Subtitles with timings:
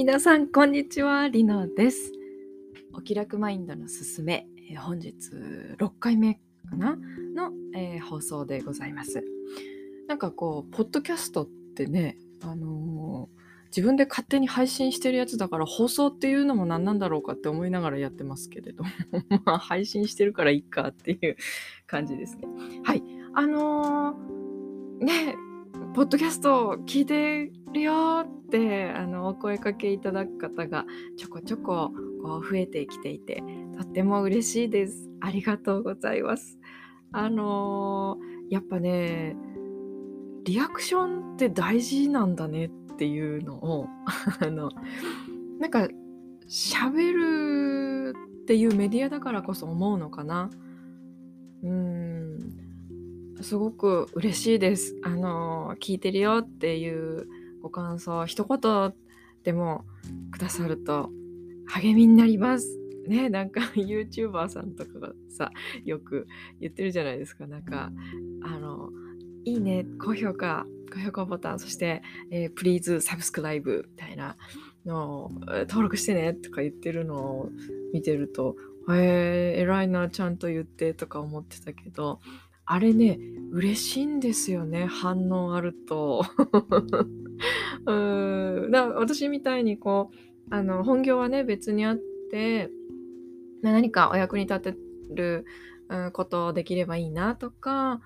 [0.00, 1.28] 皆さんこんにちは。
[1.28, 2.10] リノです。
[2.94, 5.12] お気楽マインドのすすめえ本日
[5.76, 6.40] 6回目か
[6.74, 6.96] な？
[7.36, 9.22] の、えー放送でございます。
[10.08, 11.46] なんかこうポッドキャストっ
[11.76, 18.88] てねあのー自分で勝手に配信してるやつだから放送っていうのも何なんだろうかって思いながらやってますけれども
[19.44, 21.36] まあ配信してるからいいかっていう
[21.86, 22.48] 感じですね。
[22.84, 23.02] はい。
[23.34, 25.36] あのーね
[25.94, 30.84] ポッドキャスト聞いてるよってあのお声かけいただく方が
[31.16, 33.42] ちょこちょここう増えてきていて
[33.76, 35.08] とっても嬉しいです。
[35.20, 36.58] ありがとうございます。
[37.12, 39.36] あのーやっぱね
[40.44, 43.86] リアクションって大事なんだねっていうのを
[44.42, 44.70] あの
[45.60, 45.88] なんか
[46.48, 50.50] 喋るっていうメディアだからこそ思うのかな。
[51.62, 52.38] うん
[53.40, 54.96] すごく嬉しいです。
[55.02, 57.28] あの聞いてるよっていう
[57.62, 58.94] ご感想一言
[59.44, 59.84] でも
[60.32, 61.10] くださると
[61.66, 62.78] 励みになります。
[63.06, 65.50] ねなんか YouTuber さんとかがさ
[65.84, 66.26] よく
[66.60, 67.46] 言ってるじゃないですか。
[67.46, 67.90] なんか
[68.42, 68.90] あの
[69.44, 74.36] いいね高評価高評価ボタンそして、えー、Please サブスクライブみたいな
[74.84, 75.30] のを
[75.68, 77.50] 登録してねとか言ってるのを
[77.92, 78.56] 見てると
[78.90, 82.20] へえ偉いなちゃんと言ってとか思ってたけど
[82.66, 83.18] あれね
[83.52, 86.24] 嬉しいんですよね反応あると。
[87.86, 88.70] うーん。
[88.70, 90.10] だ私みたいにこ
[90.50, 91.98] うあの本業はね別にあっ
[92.30, 92.70] て
[93.62, 94.76] 何かお役に立て
[95.14, 95.44] る
[96.12, 98.00] ことできればいいなとか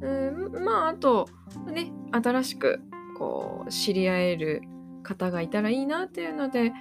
[0.00, 1.28] うんまああと
[1.66, 2.80] ね新しく
[3.16, 4.62] こう知り合える
[5.02, 6.72] 方がいたらいいなっていうので、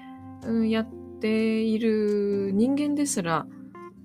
[0.44, 3.48] うん、やっている人間ですら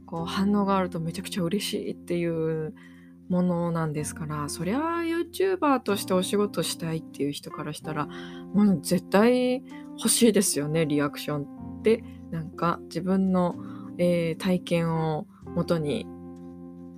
[0.06, 2.74] こう反応があるとめちゃくちゃ嬉しいっていう
[3.28, 9.62] ものなんですからそりゃ YouTuber としてお仕事したいっていう人からしたらもう絶対
[9.96, 11.46] 欲しいですよねリアクション
[11.80, 13.56] ってなんか自分の、
[13.98, 16.06] えー体験をもとに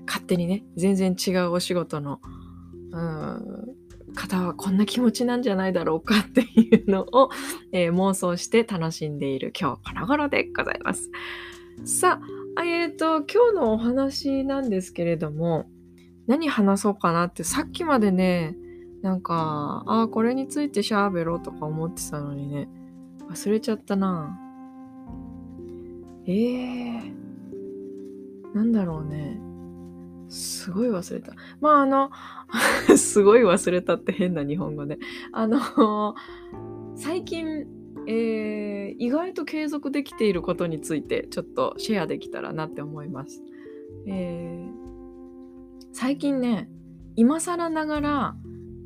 [0.06, 2.20] 勝手にね全然違うお仕事の
[2.92, 3.74] うん
[4.14, 7.30] 方はこんな気持ちなんじゃないだろうかっていうのを、
[7.72, 11.10] えー妄想して楽しんでいる今日この頃でございます。
[11.84, 12.20] さ
[12.56, 15.66] あ、えっ、と、今日のお話なんですけれども、
[16.26, 18.56] 何話そうかなってさっきまでね、
[19.02, 22.68] なんか、ああ、これについてしゃべろうとか思ってたのにね、
[23.28, 24.38] 忘れちゃったな。
[26.26, 27.12] えー、
[28.54, 29.38] なんだろうね。
[30.30, 31.34] すごい忘れた。
[31.60, 32.10] まあ、あの、
[32.96, 34.98] すごい忘れたって変な日本語で。
[35.32, 36.14] あの、
[36.96, 37.66] 最近、
[38.06, 43.42] えー意外と継続できていることについてちょっとシェアできたらなって思います。
[44.06, 44.83] えー
[45.94, 46.68] 最近ね
[47.14, 48.36] 今更ながら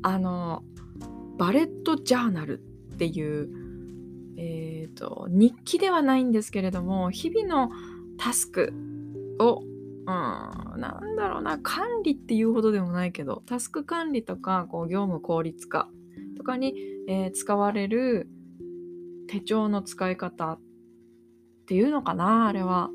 [0.03, 0.63] あの
[1.39, 2.59] バレットジャーナル
[2.93, 3.49] っていう、
[4.37, 7.71] えーと日記ではないんですけれども日々の
[8.17, 8.73] タスク
[9.39, 9.63] を、う
[10.03, 15.89] ん、なんだろうな管理っていうほどでもないけどタスク管理とかこう業務効率化
[16.37, 16.75] とかに、
[17.07, 18.29] えー使われる
[19.27, 20.59] 手帳の使い方っ
[21.65, 22.89] ていうのかなあれは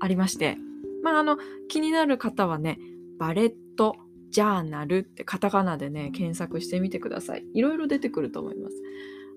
[0.00, 0.58] ありまして。
[1.04, 1.36] まああの
[1.68, 2.78] 気になる方はね
[3.18, 3.96] バレット
[4.30, 7.44] ジャーナルってカタカナでね検索してみてください。
[7.54, 8.76] いろいろ出てくると思います。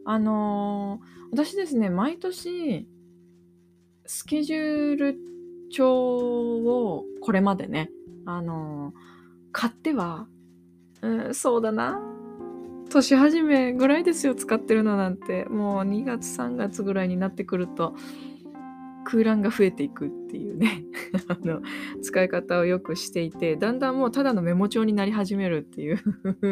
[0.06, 2.88] あのー私ですね毎年
[4.06, 5.20] スケジュール
[5.70, 7.92] 帳をこれまでね
[8.26, 8.94] あのー
[9.52, 10.28] 買っては
[11.02, 12.02] うんそうだな。
[12.90, 15.46] 年始めぐらいですよ使ってるのなんて。
[15.46, 17.96] もう2月3月ぐらいになってくると
[19.10, 20.84] 空欄が増えていくっていうね
[21.30, 21.62] あの
[22.02, 25.98] 使い方をよくしていてだんだんもうただのメモ帳になり始めるっていう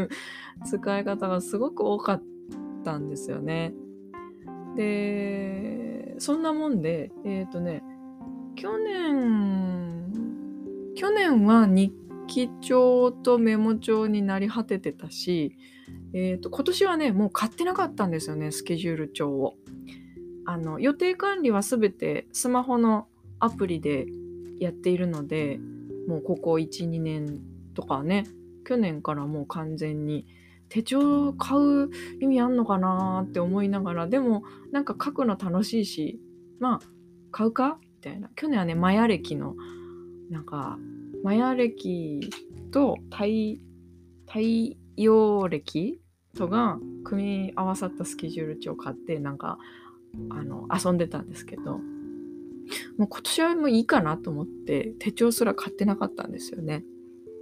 [0.64, 2.24] 使い方がすごく多かっ
[2.86, 3.74] たんですよね。
[4.78, 7.84] でそんなもんでえっ、とね
[8.56, 10.14] 去年
[10.96, 11.94] 去年は日
[12.28, 15.58] 記帳とメモ帳になり果ててたし
[16.14, 19.56] えー、と今年はねもう買ってなかったんですよねスケジュール帳を。
[20.46, 23.08] あの予定管理は全てスマホの
[23.40, 24.06] アプリで
[24.60, 25.60] やっているので
[26.08, 27.42] もうここ12年
[27.74, 28.26] とかね
[28.66, 30.26] 去年からもう完全に
[30.70, 31.90] 手帳買う
[32.20, 36.20] 意味あんのかなって思いながらでもなんか書くの楽しいし
[36.60, 36.88] まあ
[37.32, 38.30] 買うかみたいな。
[38.36, 39.56] 去年はねマヤ歴の
[40.30, 40.78] なんか
[41.24, 42.30] マヤ歴
[42.72, 43.60] と太
[44.28, 46.02] 太陽暦
[46.36, 49.58] とが組み合わさったスケジュール帳買ってなんか
[50.30, 51.80] あの遊んでたんですけど
[52.98, 56.84] もう今年はもういいかなと思って手帳すら買ってなかったんですよね。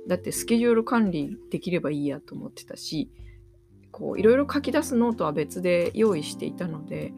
[0.08, 3.10] だってスケジュール管理できればいいやと思ってたし
[3.92, 7.14] こういろいろ書き出すノートは別で用意していたので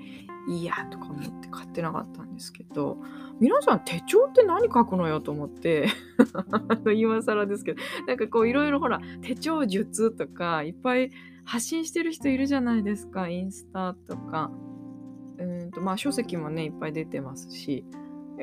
[0.48, 2.98] いいやとか思って買ってなかったんですけど
[3.40, 5.88] 皆さん手帳って何書くのよと思って
[6.96, 11.12] 今更ですけどなんかこういろいろほら手帳術とかいっぱい
[11.44, 14.52] 発信してる人いるじゃないですかインスタとか。
[15.66, 17.86] んとまあ書籍もねいっぱい出てますし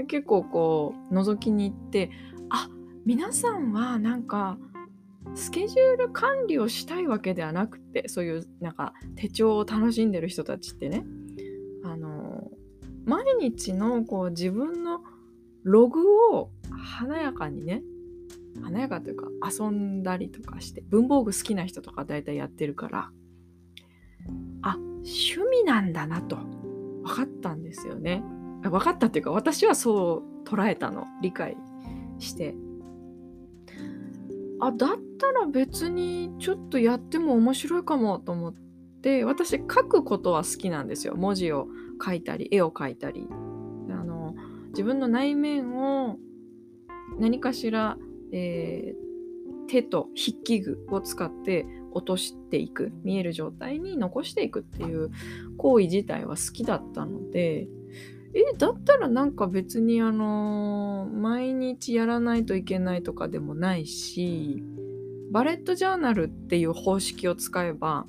[0.09, 2.11] 結構こう覗きに行って
[2.51, 2.69] あ
[3.05, 4.59] 皆さんはなんか
[5.35, 11.05] スケジュール管理をしたいわけではなくてそういうなんか手帳を楽しんでる人たちってね
[11.85, 12.51] あの
[13.05, 15.01] 毎日のこう自分の
[15.65, 16.01] ログ
[16.35, 17.83] を華やかにね
[18.63, 23.11] 華やかというか遊んだりとかして文房具好きな人とか大体やってるから
[24.63, 26.62] あ趣味なんだなと。
[27.43, 28.23] ったんですよね。
[28.63, 31.05] 分かったっていうか私はそう捉えたの。
[31.21, 31.57] 理解
[32.19, 32.55] して。
[34.61, 38.55] あだったら別にちょっとやっても面白いかもと思っ
[39.03, 41.17] て私書くことは好きなんですよ。
[41.17, 41.67] 文字を
[42.05, 43.27] 書いたり絵を描いたり。
[43.91, 44.35] あの
[44.69, 46.17] 自分の内面を
[47.19, 47.99] 何かしら、
[48.33, 55.11] えー、手と筆記具を使って落としていく見える状態に残していくっていう
[55.57, 57.69] 行為自体は好きだったので
[58.35, 64.63] えだったらなんか別にあのー、毎日やらないといけないとかでもないし
[65.31, 68.07] バレットジャーナルっていう方式を使えば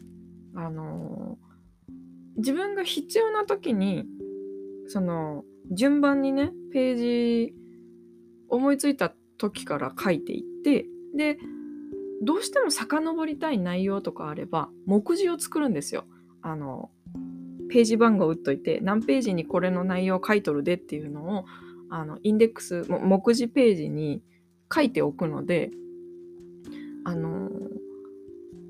[0.55, 4.05] あのー、自分が必要な時に
[4.87, 7.53] その順番にねページ
[8.47, 10.85] 思いついた時から書いていって
[11.15, 11.37] で
[12.23, 16.05] どうしても遡りたい内容とかあれば目次を作るんですよ。
[16.41, 16.89] あの
[17.69, 21.45] ページ番号打っといて何ページにこれの内容を書いとるでっていうのを
[21.89, 24.21] あのインデックス目次ページに
[24.73, 25.71] 書いておくので
[27.05, 27.49] あの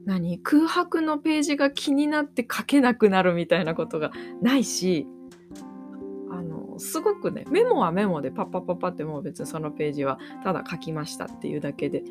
[0.05, 4.11] 何空白のページが気になって書けなくなるみたいなことが
[4.41, 5.07] ないし
[6.31, 12.03] あのすごくねメモはメモでパッパッパッパってもう別にそのページはただ書きましたっていうだけで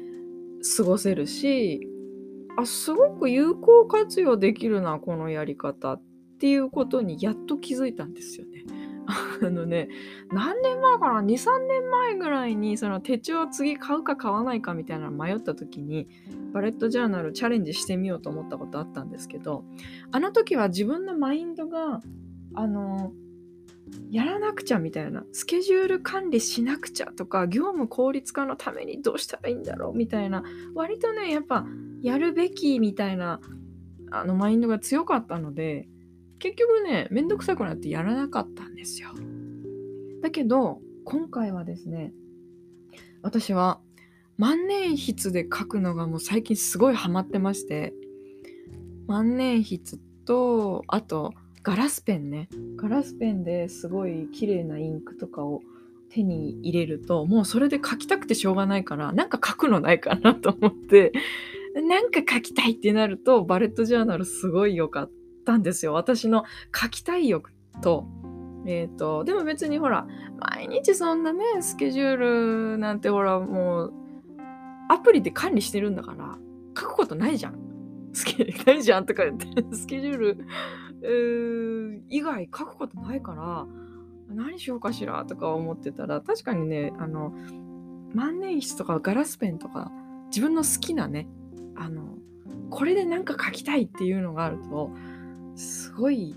[0.76, 1.88] 過ごせるし
[2.56, 6.02] あすごく有効活用できるなこのやり方っ
[6.38, 8.64] ていうことにやっと気づいたんですよね。
[9.42, 9.88] あのね
[10.30, 16.08] 何年前かな23年前ぐらいにその手帳を次買うか買わないかみたいなの迷った時に
[16.52, 19.64] バレットジャーナルチャレンジしてみようと思ったことあったんですけど
[20.12, 22.00] あの時は自分のマインドが
[22.54, 23.12] あの
[24.10, 30.42] やらなくちゃみたいなスケジュール管理しなくちゃとか業務効率化のためにどうしたらいいんだろうみたいな
[30.74, 31.66] 割とねやっぱ
[32.02, 33.40] やるべきみたいな
[34.10, 35.88] あのマインドが強かったので
[36.42, 39.10] 結局ね、めんどくさくなってやらなかったんですよ。
[40.22, 42.12] だけど、今回はですね、
[43.22, 43.80] 私は
[44.38, 47.94] 万年筆で書くのがもう最近すごいハマってまして、
[49.06, 52.48] 万年筆と、あと、ガラスペンね。
[52.76, 55.62] ガラスペンですごい綺麗なインクとかを
[56.10, 61.12] 手に入れると、もうそれで書きたくてしょうがないから、なんか書くのないかなと思って、
[61.74, 65.22] なんか書きたいってなると、バレットジャーナルすごい良かった。
[65.50, 65.92] んですよ。
[65.92, 66.44] 私の
[66.74, 68.06] 書きたい欲と。
[68.64, 70.06] えっ、ー、と、でも別にほら、
[70.38, 72.16] 毎日そんなね、スケジュー
[72.74, 73.92] ルなんてほら、もう、
[74.88, 76.38] アプリで管理してるんだから、
[76.78, 77.58] 書くことないじゃん。
[78.12, 80.38] スケ ないじゃんとか言って、スケジュール、
[82.08, 83.66] 以外書くことないから、
[84.34, 87.32] 何しようかしらとか思ってたら、確かにね、あの、
[88.14, 89.90] 万年筆とかガラスペンとか、
[90.28, 91.28] 自分の好きなね、
[91.76, 92.18] あの、
[92.70, 94.90] これで何か書きたいっていうのがあると、
[95.56, 96.34] すごい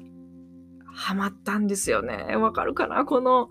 [0.86, 2.36] ハマったんですよね。
[2.36, 3.50] わかるかなこの、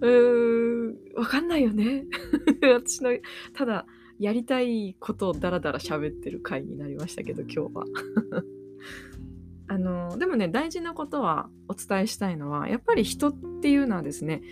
[0.00, 2.04] うーん、わかんないよね。
[2.62, 3.10] 私の、
[3.54, 3.86] ただ、
[4.18, 7.84] やりたいことをダラダラ喋ってる回になりましたけど、今日は。
[9.68, 14.42] あの、でもね、大事なことはお伝えしたいのは、やっぱり人っていうのはですね、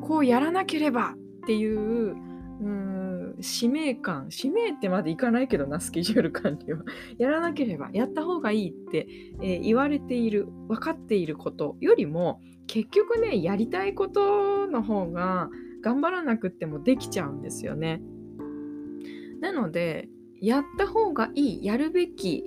[0.00, 2.16] こうやらなければっていう、
[2.60, 6.82] うん使命感使命ってまでいかないけどなスケジュール管理は
[7.18, 9.06] やらなければやった方がいいって、
[9.40, 15.50] えー、言われている分かっていることよりも結局ねやりたいことの方が
[15.82, 18.02] 頑張らなくってもできちゃうんですよね。
[19.40, 20.08] なので
[20.40, 22.44] やった方がいいやるべき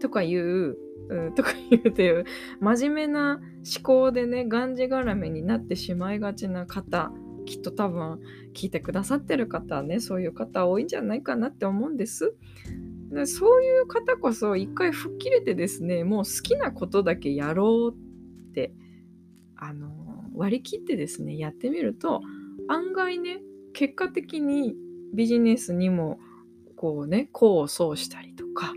[0.00, 0.76] とかいう、
[1.08, 2.24] うん、とか言うていう
[2.60, 3.40] 真面目な
[3.76, 7.12] 思考でねがんじがらめになってしまいがちな方
[7.44, 8.20] きっと多分
[8.54, 12.34] 聞いてくださってる方はねそういう方多いんじゃないかなって思うんです。
[13.10, 18.72] でそういう方こそ一回吹っ切れてですねもう好きなことだけやろうって
[19.56, 19.90] あの
[20.34, 22.22] 割り切ってですねやってみると
[22.68, 23.40] 案外ね
[23.74, 24.74] 結果的に
[25.14, 26.18] ビジネスにも
[26.76, 28.72] こうね功を奏したりとか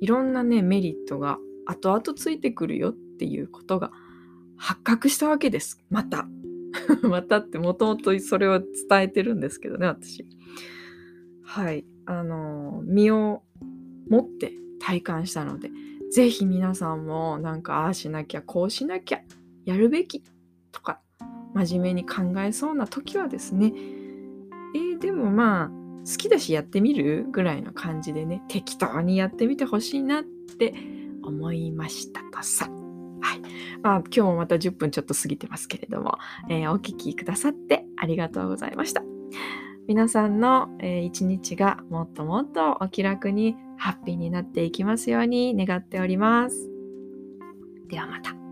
[0.00, 3.90] いろんなねメリットが後々ついてくるよっていうことが
[4.56, 5.80] 発覚したわけです。
[5.90, 6.28] また。
[7.02, 10.26] またってもともとそれを伝えてるんですけどね、私。
[11.42, 11.84] はい。
[12.06, 13.42] あの、身を
[14.08, 15.70] 持って体感したので、
[16.10, 19.20] ぜひ皆さんもなんかああしなきゃ、こうしなきゃ、
[19.64, 20.22] やるべき
[20.72, 21.00] とか、
[21.54, 23.72] 真面目に考えそうな時はですね、
[24.74, 25.70] えー、でもまあ、
[26.10, 30.74] 好きだしやってみるぐらいの感じでね、適当にやってみてほしいなって
[31.22, 32.70] 思いましたとさ。
[33.20, 33.40] はい。
[33.82, 36.16] まあ、今日もまた10分ちょっと過ぎてますけれども、
[36.48, 39.02] えー、お聴きくださってありがとうございました。
[39.86, 46.70] 皆さんの、えー、一日がもっともっとお気楽にハッピーになっていきますように願っております。
[47.88, 48.47] ではまた。